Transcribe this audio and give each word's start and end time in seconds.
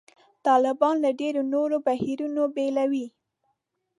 طالبان 0.47 0.95
له 1.03 1.09
ډېرو 1.19 1.41
نورو 1.53 1.75
بهیرونو 1.85 2.41
بېلوي. 2.55 3.05